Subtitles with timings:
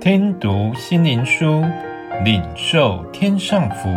[0.00, 1.62] 听读心灵书，
[2.24, 3.90] 领受天上福。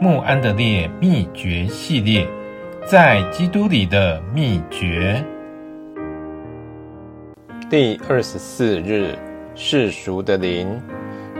[0.00, 2.26] 穆安德烈秘诀系列，
[2.84, 5.24] 在基督里的秘诀。
[7.70, 9.16] 第二十四日，
[9.54, 10.68] 世俗的灵，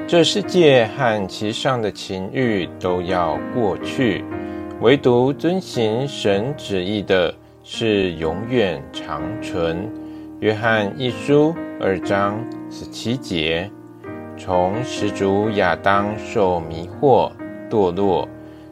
[0.06, 4.24] 这世界和其上的情欲都要过去，
[4.80, 9.90] 唯独遵行神旨意的，是永远长存。
[10.38, 12.38] 约翰一书二章
[12.70, 13.68] 十七节，
[14.38, 17.30] 从始祖亚当受迷惑
[17.68, 18.26] 堕落。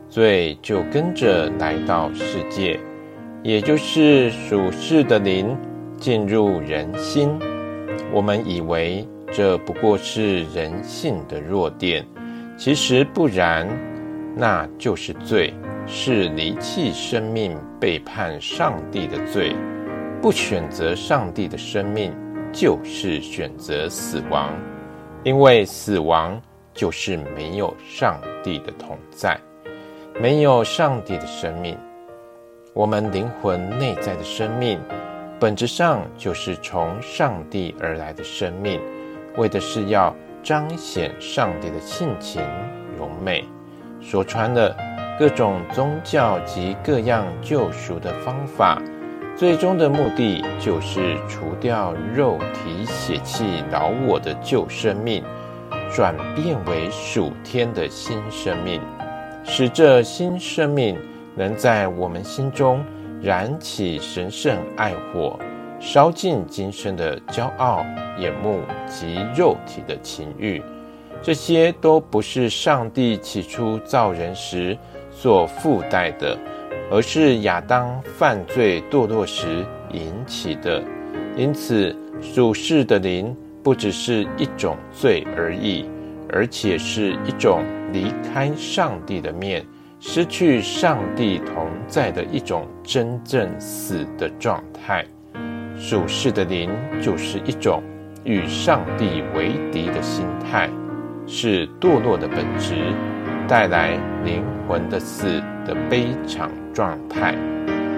[0.08, 2.78] 罪就跟着来到世界，
[3.42, 5.54] 也就是属世的灵
[5.98, 7.28] 进入人心。
[8.12, 12.06] 我们以为这不过是人性的弱点，
[12.56, 13.68] 其实不然，
[14.36, 15.52] 那就是罪，
[15.86, 19.54] 是离弃生命、背叛上帝的罪。
[20.22, 22.14] 不选择上帝的生命，
[22.52, 24.54] 就是选择死亡，
[25.26, 26.40] 因为死亡
[26.72, 29.36] 就是没有上帝的同在。
[30.20, 31.76] 没有上帝的生命，
[32.72, 34.80] 我们灵魂内在的生命，
[35.40, 38.80] 本质上就是从上帝而来的生命，
[39.36, 42.40] 为的是要彰显上帝的性情
[42.96, 43.44] 荣美。
[44.00, 44.76] 说穿了，
[45.18, 48.80] 各种宗教及各样救赎的方法，
[49.36, 55.22] 最终的目的就是除掉肉体血气老我的旧生命，
[55.94, 58.80] 转变为属天的新生命。
[59.44, 60.96] 使这新生命
[61.34, 62.82] 能在我们心中
[63.20, 65.38] 燃起神圣爱火，
[65.78, 67.84] 烧尽今生的骄傲、
[68.18, 70.62] 眼目及肉体的情欲。
[71.20, 74.76] 这些都不是上帝起初造人时
[75.10, 76.38] 所附带的，
[76.90, 80.82] 而是亚当犯罪堕落时引起的。
[81.36, 85.88] 因此，属世的灵不只是一种罪而已。
[86.28, 89.64] 而且是一种离开上帝的面，
[90.00, 95.06] 失去上帝同在的一种真正死的状态。
[95.78, 96.68] 属世的灵
[97.00, 97.80] 就是一种
[98.24, 100.68] 与上帝为敌的心态，
[101.28, 102.74] 是堕落的本质，
[103.46, 107.34] 带来灵魂的死的悲惨状态。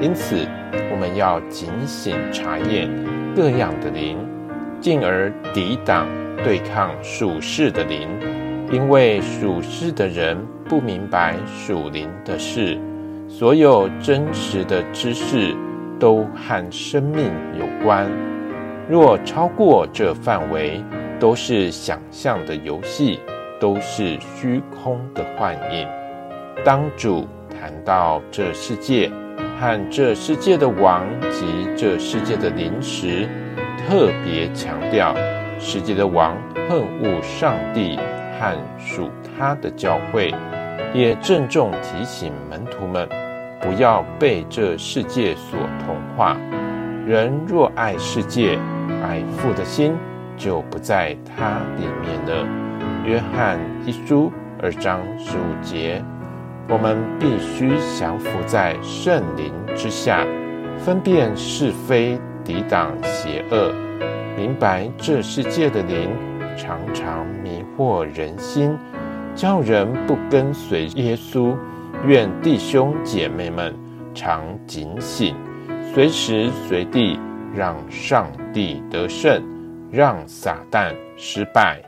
[0.01, 0.47] 因此，
[0.93, 2.89] 我们要警醒查验
[3.35, 4.17] 各样的灵，
[4.81, 6.07] 进而抵挡。
[6.45, 8.09] 对抗属世的灵，
[8.71, 10.39] 因为属世的人
[10.69, 12.79] 不明白属灵的事，
[13.29, 15.53] 所有真实的知识
[15.99, 18.09] 都和生命有关。
[18.89, 20.81] 若超过这范围，
[21.19, 23.19] 都是想象的游戏，
[23.59, 25.89] 都是虚空的幻影。
[26.65, 27.27] 当主
[27.59, 29.11] 谈到这世界
[29.59, 33.29] 和这世界的王及这世界的灵时，
[33.77, 35.15] 特别强调。
[35.61, 36.37] 世界的王
[36.69, 37.99] 恨恶上帝
[38.39, 40.33] 和属他的教会，
[40.95, 43.09] 也郑重提醒门徒们，
[43.61, 46.37] 不要被这世界所同化。
[47.05, 48.57] 人若爱世界，
[49.03, 49.97] 爱父的心
[50.37, 52.47] 就不在他里面了。
[53.05, 54.33] 约翰一书
[54.63, 56.01] 二章十五节，
[56.69, 60.27] 我们必须降服在圣灵之下，
[60.79, 63.73] 分辨是非，抵挡邪恶。
[64.37, 66.11] 明白这世界的灵
[66.57, 68.77] 常常迷惑人心，
[69.35, 71.57] 叫人不跟随耶稣。
[72.07, 73.75] 愿弟兄姐妹们
[74.15, 75.35] 常警醒，
[75.93, 77.19] 随时随地
[77.55, 79.43] 让上帝得胜，
[79.91, 81.88] 让撒旦失败。